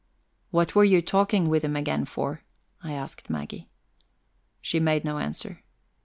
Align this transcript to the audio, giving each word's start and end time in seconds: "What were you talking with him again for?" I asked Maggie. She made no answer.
"What 0.49 0.73
were 0.73 0.83
you 0.83 0.99
talking 0.99 1.47
with 1.47 1.63
him 1.63 1.75
again 1.75 2.05
for?" 2.05 2.41
I 2.81 2.93
asked 2.93 3.29
Maggie. 3.29 3.69
She 4.59 4.79
made 4.79 5.05
no 5.05 5.19
answer. 5.19 5.63